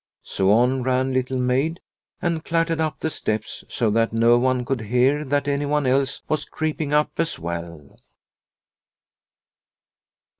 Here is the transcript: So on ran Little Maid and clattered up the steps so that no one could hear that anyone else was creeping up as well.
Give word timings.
So 0.23 0.51
on 0.51 0.81
ran 0.81 1.13
Little 1.13 1.37
Maid 1.37 1.79
and 2.23 2.43
clattered 2.43 2.81
up 2.81 2.99
the 3.01 3.11
steps 3.11 3.63
so 3.69 3.91
that 3.91 4.11
no 4.11 4.39
one 4.39 4.65
could 4.65 4.81
hear 4.81 5.23
that 5.23 5.47
anyone 5.47 5.85
else 5.85 6.23
was 6.27 6.43
creeping 6.45 6.91
up 6.91 7.11
as 7.19 7.37
well. 7.37 7.99